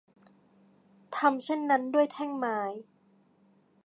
[1.15, 2.59] ทำเช่นนั้นด้วยแท่งไม้